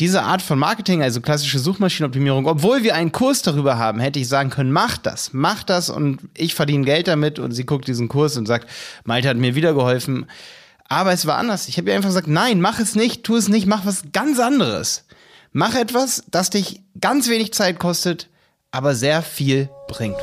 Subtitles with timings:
[0.00, 4.28] diese Art von Marketing, also klassische Suchmaschinenoptimierung, obwohl wir einen Kurs darüber haben, hätte ich
[4.28, 8.08] sagen können, mach das, mach das und ich verdiene Geld damit und sie guckt diesen
[8.08, 8.68] Kurs und sagt,
[9.04, 10.26] Malte hat mir wieder geholfen.
[10.88, 11.68] Aber es war anders.
[11.68, 14.38] Ich habe ihr einfach gesagt, nein, mach es nicht, tu es nicht, mach was ganz
[14.38, 15.04] anderes.
[15.52, 18.28] Mach etwas, das dich ganz wenig Zeit kostet,
[18.70, 20.16] aber sehr viel bringt.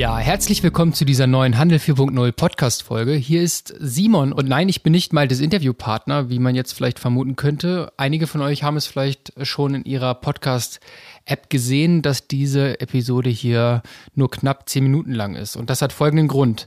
[0.00, 3.12] Ja, herzlich willkommen zu dieser neuen Handel 4.0 Podcast Folge.
[3.12, 6.98] Hier ist Simon und nein, ich bin nicht mal das Interviewpartner, wie man jetzt vielleicht
[6.98, 7.92] vermuten könnte.
[7.98, 10.80] Einige von euch haben es vielleicht schon in ihrer Podcast
[11.26, 13.82] App gesehen, dass diese Episode hier
[14.14, 16.66] nur knapp 10 Minuten lang ist und das hat folgenden Grund.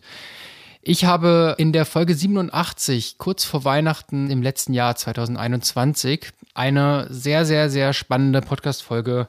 [0.83, 7.47] Ich habe in der Folge 87, kurz vor Weihnachten im letzten Jahr 2021, eine sehr,
[7.47, 9.27] sehr, sehr spannende Podcast-Folge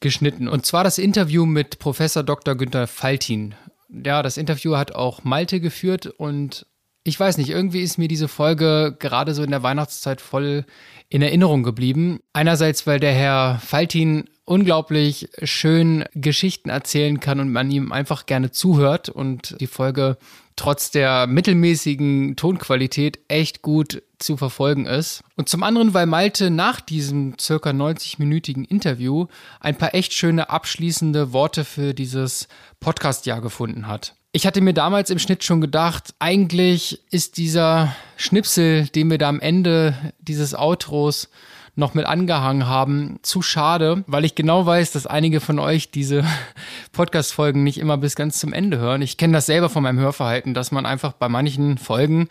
[0.00, 0.48] geschnitten.
[0.48, 2.54] Und zwar das Interview mit Professor Dr.
[2.56, 3.54] Günther Faltin.
[3.88, 6.66] Ja, das Interview hat auch Malte geführt und
[7.02, 10.64] ich weiß nicht, irgendwie ist mir diese Folge gerade so in der Weihnachtszeit voll
[11.08, 12.20] in Erinnerung geblieben.
[12.32, 18.50] Einerseits, weil der Herr Faltin unglaublich schön Geschichten erzählen kann und man ihm einfach gerne
[18.50, 20.18] zuhört und die Folge
[20.56, 25.22] trotz der mittelmäßigen Tonqualität echt gut zu verfolgen ist.
[25.36, 29.28] Und zum anderen, weil Malte nach diesem circa 90-minütigen Interview
[29.60, 32.48] ein paar echt schöne abschließende Worte für dieses
[32.80, 34.16] Podcast-Jahr gefunden hat.
[34.32, 39.28] Ich hatte mir damals im Schnitt schon gedacht, eigentlich ist dieser Schnipsel, den wir da
[39.28, 41.28] am Ende dieses Outros
[41.74, 46.24] noch mit angehangen haben, zu schade, weil ich genau weiß, dass einige von euch diese
[46.92, 49.02] Podcast-Folgen nicht immer bis ganz zum Ende hören.
[49.02, 52.28] Ich kenne das selber von meinem Hörverhalten, dass man einfach bei manchen Folgen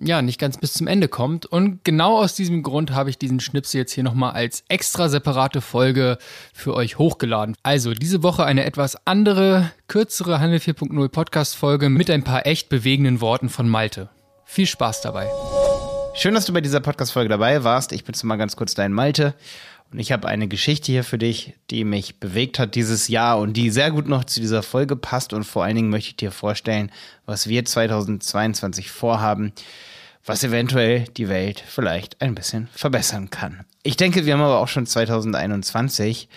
[0.00, 1.46] ja nicht ganz bis zum Ende kommt.
[1.46, 5.60] Und genau aus diesem Grund habe ich diesen Schnipsel jetzt hier nochmal als extra separate
[5.60, 6.18] Folge
[6.52, 7.56] für euch hochgeladen.
[7.62, 13.20] Also diese Woche eine etwas andere, kürzere Handel 4.0 Podcast-Folge mit ein paar echt bewegenden
[13.20, 14.10] Worten von Malte.
[14.44, 15.28] Viel Spaß dabei.
[16.16, 17.90] Schön, dass du bei dieser Podcast-Folge dabei warst.
[17.90, 19.34] Ich bin mal ganz kurz dein Malte.
[19.90, 23.54] Und ich habe eine Geschichte hier für dich, die mich bewegt hat dieses Jahr und
[23.54, 25.32] die sehr gut noch zu dieser Folge passt.
[25.32, 26.92] Und vor allen Dingen möchte ich dir vorstellen,
[27.26, 29.52] was wir 2022 vorhaben,
[30.24, 33.64] was eventuell die Welt vielleicht ein bisschen verbessern kann.
[33.82, 36.28] Ich denke, wir haben aber auch schon 2021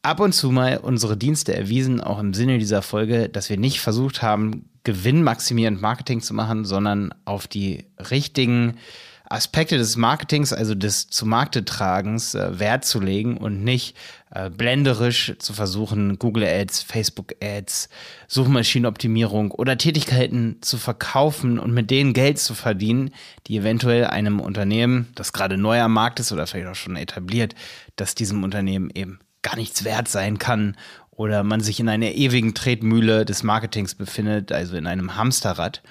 [0.00, 3.80] ab und zu mal unsere Dienste erwiesen, auch im Sinne dieser Folge, dass wir nicht
[3.80, 8.76] versucht haben, gewinnmaximierend Marketing zu machen, sondern auf die richtigen
[9.32, 13.96] Aspekte des Marketings, also des zu Markte tragens, äh, Wert zu legen und nicht
[14.34, 17.88] äh, blenderisch zu versuchen, Google Ads, Facebook Ads,
[18.28, 23.10] Suchmaschinenoptimierung oder Tätigkeiten zu verkaufen und mit denen Geld zu verdienen,
[23.46, 27.54] die eventuell einem Unternehmen, das gerade neu am Markt ist oder vielleicht auch schon etabliert,
[27.96, 30.76] dass diesem Unternehmen eben gar nichts wert sein kann
[31.10, 35.82] oder man sich in einer ewigen Tretmühle des Marketings befindet, also in einem Hamsterrad.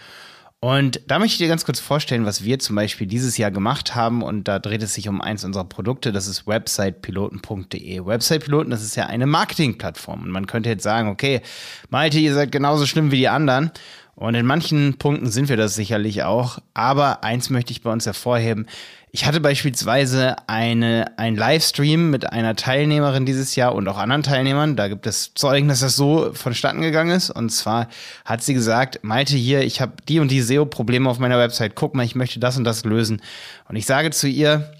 [0.64, 3.96] Und da möchte ich dir ganz kurz vorstellen, was wir zum Beispiel dieses Jahr gemacht
[3.96, 4.22] haben.
[4.22, 8.06] Und da dreht es sich um eins unserer Produkte, das ist websitepiloten.de.
[8.06, 10.22] Websitepiloten, das ist ja eine Marketingplattform.
[10.22, 11.42] Und man könnte jetzt sagen, okay,
[11.90, 13.72] Malte, ihr seid genauso schlimm wie die anderen.
[14.16, 16.60] Und in manchen Punkten sind wir das sicherlich auch.
[16.74, 18.68] Aber eins möchte ich bei uns hervorheben.
[19.14, 24.78] Ich hatte beispielsweise eine, ein Livestream mit einer Teilnehmerin dieses Jahr und auch anderen Teilnehmern.
[24.78, 27.30] Da gibt es Zeugen, dass das so vonstatten gegangen ist.
[27.30, 27.88] Und zwar
[28.24, 31.76] hat sie gesagt, Malte hier, ich habe die und die SEO-Probleme auf meiner Website.
[31.76, 33.22] Guck mal, ich möchte das und das lösen.
[33.68, 34.72] Und ich sage zu ihr,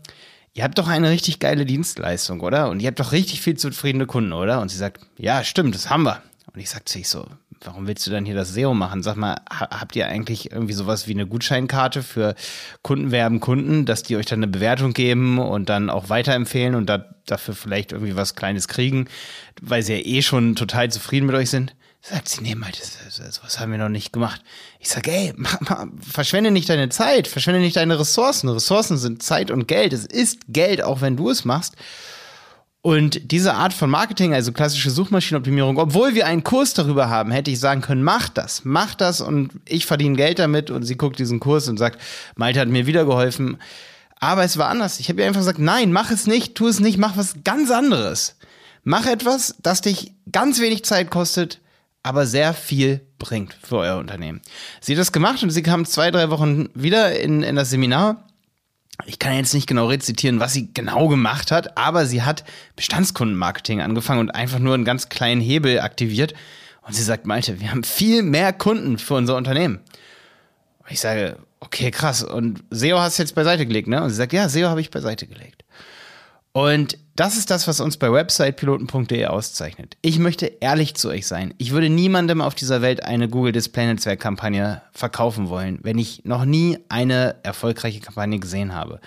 [0.54, 2.70] ihr habt doch eine richtig geile Dienstleistung, oder?
[2.70, 4.62] Und ihr habt doch richtig viel zufriedene Kunden, oder?
[4.62, 6.22] Und sie sagt, ja, stimmt, das haben wir.
[6.54, 7.26] Und ich sag zu ich so,
[7.64, 9.04] warum willst du dann hier das SEO machen?
[9.04, 12.36] Sag mal, habt ihr eigentlich irgendwie sowas wie eine Gutscheinkarte für
[12.82, 16.88] Kunden werben Kunden, dass die euch dann eine Bewertung geben und dann auch weiterempfehlen und
[16.88, 19.08] da, dafür vielleicht irgendwie was Kleines kriegen,
[19.62, 21.76] weil sie ja eh schon total zufrieden mit euch sind?
[22.04, 24.42] Sagt sie, nee, mal, das, das, sowas haben wir noch nicht gemacht.
[24.80, 28.50] Ich sag, ey, mach, mach, verschwende nicht deine Zeit, verschwende nicht deine Ressourcen.
[28.50, 29.94] Ressourcen sind Zeit und Geld.
[29.94, 31.76] Es ist Geld, auch wenn du es machst.
[32.84, 37.52] Und diese Art von Marketing, also klassische Suchmaschinenoptimierung, obwohl wir einen Kurs darüber haben, hätte
[37.52, 41.20] ich sagen können, mach das, mach das und ich verdiene Geld damit und sie guckt
[41.20, 42.02] diesen Kurs und sagt,
[42.36, 43.58] Malte hat mir wieder geholfen.
[44.20, 45.00] Aber es war anders.
[45.00, 47.70] Ich habe ihr einfach gesagt, nein, mach es nicht, tu es nicht, mach was ganz
[47.70, 48.36] anderes.
[48.84, 51.60] Mach etwas, das dich ganz wenig Zeit kostet,
[52.02, 54.42] aber sehr viel bringt für euer Unternehmen.
[54.80, 58.28] Sie hat das gemacht und sie kam zwei, drei Wochen wieder in, in das Seminar
[59.06, 62.44] ich kann jetzt nicht genau rezitieren, was sie genau gemacht hat, aber sie hat
[62.76, 66.34] Bestandskundenmarketing angefangen und einfach nur einen ganz kleinen Hebel aktiviert.
[66.82, 69.80] Und sie sagt, Malte, wir haben viel mehr Kunden für unser Unternehmen.
[70.80, 72.24] Und ich sage, okay, krass.
[72.24, 74.04] Und SEO hast du jetzt beiseite gelegt, ne?
[74.04, 75.64] Und sie sagt, ja, SEO habe ich beiseite gelegt.
[76.54, 79.96] Und das ist das, was uns bei websitepiloten.de auszeichnet.
[80.02, 81.54] Ich möchte ehrlich zu euch sein.
[81.58, 86.26] Ich würde niemandem auf dieser Welt eine Google Display Netzwerk Kampagne verkaufen wollen, wenn ich
[86.26, 89.00] noch nie eine erfolgreiche Kampagne gesehen habe.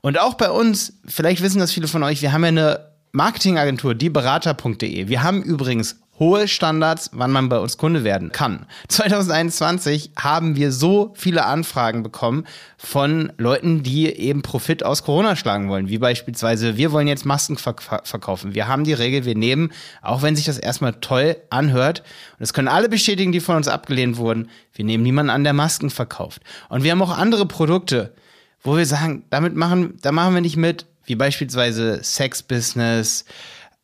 [0.00, 3.94] Und auch bei uns, vielleicht wissen das viele von euch, wir haben ja eine Marketingagentur,
[3.94, 5.08] dieberater.de.
[5.08, 8.66] Wir haben übrigens hohe Standards, wann man bei uns Kunde werden kann.
[8.86, 12.44] 2021 haben wir so viele Anfragen bekommen
[12.78, 17.56] von Leuten, die eben Profit aus Corona schlagen wollen, wie beispielsweise, wir wollen jetzt Masken
[17.56, 18.54] verk verkaufen.
[18.54, 22.52] Wir haben die Regel, wir nehmen, auch wenn sich das erstmal toll anhört, und das
[22.52, 26.40] können alle bestätigen, die von uns abgelehnt wurden, wir nehmen niemanden an, der Masken verkauft.
[26.68, 28.14] Und wir haben auch andere Produkte,
[28.62, 33.24] wo wir sagen, damit machen, da machen wir nicht mit, wie beispielsweise Sex-Business,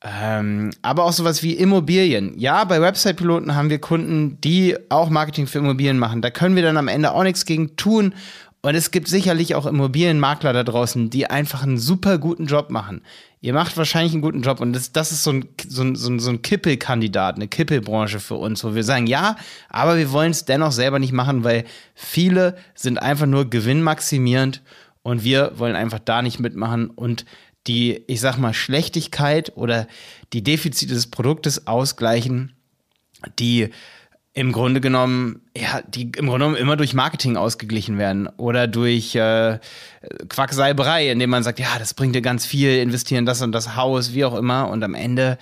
[0.03, 2.39] ähm, aber auch sowas wie Immobilien.
[2.39, 6.23] Ja, bei Website-Piloten haben wir Kunden, die auch Marketing für Immobilien machen.
[6.23, 8.15] Da können wir dann am Ende auch nichts gegen tun.
[8.61, 13.03] Und es gibt sicherlich auch Immobilienmakler da draußen, die einfach einen super guten Job machen.
[13.41, 16.11] Ihr macht wahrscheinlich einen guten Job und das, das ist so ein, so ein, so
[16.11, 19.37] ein, so ein Kippelkandidat, eine Kippelbranche für uns, wo wir sagen, ja,
[19.69, 21.65] aber wir wollen es dennoch selber nicht machen, weil
[21.95, 24.61] viele sind einfach nur gewinnmaximierend
[25.03, 27.25] und wir wollen einfach da nicht mitmachen und
[27.69, 29.87] die, ich sag mal, Schlechtigkeit oder
[30.33, 32.55] die Defizite des Produktes ausgleichen,
[33.39, 33.69] die
[34.33, 39.15] im Grunde genommen, ja, die im Grunde genommen immer durch Marketing ausgeglichen werden oder durch
[39.15, 39.59] äh,
[40.29, 44.15] Quacksalberei, indem man sagt, ja, das bringt dir ganz viel, investieren das und das Haus,
[44.15, 45.39] wie auch immer, und am Ende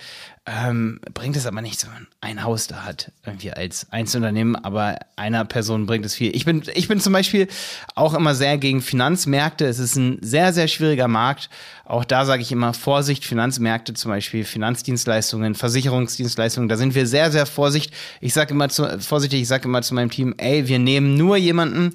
[0.47, 4.97] ähm, bringt es aber nichts, wenn man ein Haus da hat, irgendwie als Einzelunternehmen, aber
[5.17, 6.33] einer Person bringt es viel.
[6.33, 7.49] Ich bin, ich bin zum Beispiel
[7.95, 9.65] auch immer sehr gegen Finanzmärkte.
[9.65, 11.49] Es ist ein sehr, sehr schwieriger Markt.
[11.83, 17.29] Auch da sage ich immer Vorsicht, Finanzmärkte, zum Beispiel Finanzdienstleistungen, Versicherungsdienstleistungen, da sind wir sehr,
[17.29, 17.93] sehr vorsichtig.
[18.21, 21.37] Ich sage immer zu, vorsichtig, ich sage immer zu meinem Team, ey, wir nehmen nur
[21.37, 21.93] jemanden,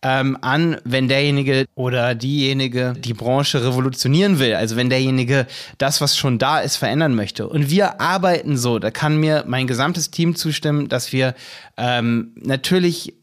[0.00, 4.54] ähm, an, wenn derjenige oder diejenige die Branche revolutionieren will.
[4.54, 7.48] Also wenn derjenige das, was schon da ist, verändern möchte.
[7.48, 11.34] Und wir arbeiten so, da kann mir mein gesamtes Team zustimmen, dass wir
[11.76, 13.14] ähm, natürlich,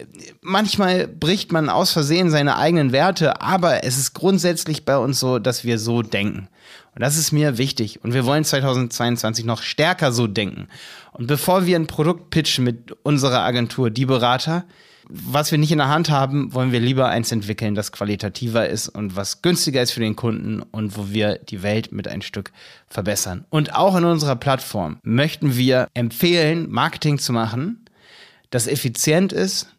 [0.42, 5.40] manchmal bricht man aus Versehen seine eigenen Werte, aber es ist grundsätzlich bei uns so,
[5.40, 6.50] dass wir so denken.
[6.94, 8.04] Und das ist mir wichtig.
[8.04, 10.68] Und wir wollen 2022 noch stärker so denken.
[11.12, 14.66] Und bevor wir ein Produkt pitchen mit unserer Agentur, die Berater,
[15.08, 18.90] was wir nicht in der Hand haben, wollen wir lieber eins entwickeln, das qualitativer ist
[18.90, 22.52] und was günstiger ist für den Kunden und wo wir die Welt mit ein Stück
[22.88, 23.46] verbessern.
[23.50, 27.86] Und auch in unserer Plattform möchten wir empfehlen, Marketing zu machen,
[28.50, 29.75] das effizient ist,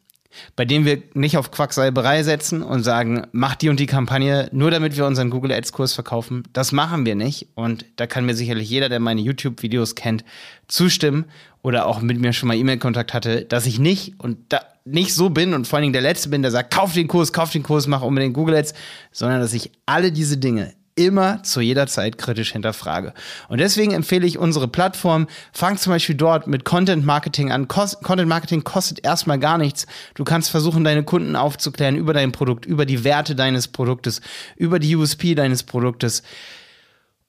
[0.54, 4.70] bei dem wir nicht auf Quacksalberei setzen und sagen, mach die und die Kampagne nur
[4.70, 6.44] damit wir unseren Google Ads Kurs verkaufen.
[6.52, 10.24] Das machen wir nicht und da kann mir sicherlich jeder, der meine YouTube Videos kennt,
[10.68, 11.26] zustimmen
[11.62, 15.30] oder auch mit mir schon mal E-Mail-Kontakt hatte, dass ich nicht und da nicht so
[15.30, 17.64] bin und vor allen Dingen der Letzte bin, der sagt, kauf den Kurs, kauf den
[17.64, 18.74] Kurs, mach unbedingt Google Ads,
[19.10, 23.12] sondern dass ich alle diese Dinge immer zu jeder Zeit kritisch hinterfrage.
[23.48, 25.28] Und deswegen empfehle ich unsere Plattform.
[25.52, 27.68] Fang zum Beispiel dort mit Content Marketing an.
[27.68, 29.86] Kost Content Marketing kostet erstmal gar nichts.
[30.14, 34.22] Du kannst versuchen, deine Kunden aufzuklären über dein Produkt, über die Werte deines Produktes,
[34.56, 36.22] über die USP deines Produktes.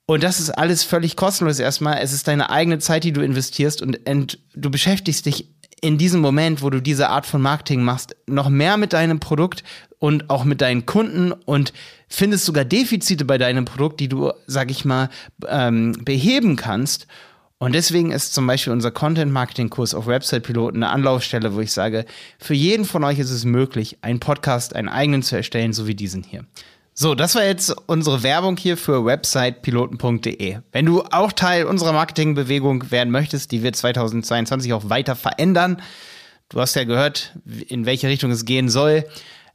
[0.09, 1.99] Und das ist alles völlig kostenlos erstmal.
[2.01, 6.21] Es ist deine eigene Zeit, die du investierst und, und du beschäftigst dich in diesem
[6.21, 9.63] Moment, wo du diese Art von Marketing machst, noch mehr mit deinem Produkt
[9.99, 11.73] und auch mit deinen Kunden und
[12.07, 15.09] findest sogar Defizite bei deinem Produkt, die du, sag ich mal,
[15.47, 17.07] ähm, beheben kannst.
[17.59, 22.05] Und deswegen ist zum Beispiel unser Content-Marketing-Kurs auf Website-Piloten eine Anlaufstelle, wo ich sage,
[22.37, 25.95] für jeden von euch ist es möglich, einen Podcast, einen eigenen zu erstellen, so wie
[25.95, 26.45] diesen hier.
[26.99, 30.61] So, das war jetzt unsere Werbung hier für websitepiloten.de.
[30.71, 35.79] Wenn du auch Teil unserer Marketingbewegung werden möchtest, die wir 2022 auch weiter verändern,
[36.49, 37.37] du hast ja gehört,
[37.67, 39.05] in welche Richtung es gehen soll,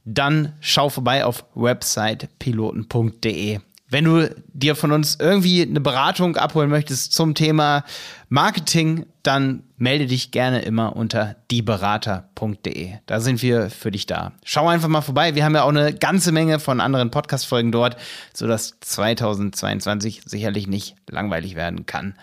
[0.05, 3.59] dann schau vorbei auf websitepiloten.de.
[3.93, 7.83] Wenn du dir von uns irgendwie eine Beratung abholen möchtest zum Thema
[8.27, 12.93] Marketing, dann melde dich gerne immer unter dieberater.de.
[13.05, 14.31] Da sind wir für dich da.
[14.43, 15.35] Schau einfach mal vorbei.
[15.35, 17.95] Wir haben ja auch eine ganze Menge von anderen Podcast-Folgen dort,
[18.33, 22.15] sodass 2022 sicherlich nicht langweilig werden kann.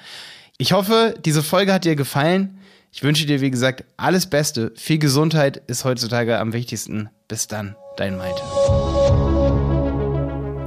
[0.59, 2.59] Ich hoffe, diese Folge hat dir gefallen.
[2.91, 4.73] Ich wünsche dir, wie gesagt, alles Beste.
[4.75, 7.11] Viel Gesundheit ist heutzutage am wichtigsten.
[7.29, 8.43] Bis dann, dein Malte.